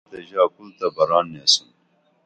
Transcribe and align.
روخ 0.03 0.07
رمٹیں 0.07 0.19
تہ 0.19 0.19
ژا 0.27 0.43
کُل 0.53 0.69
تہ 0.77 0.87
بران 0.95 1.25
نیسُن 1.33 1.69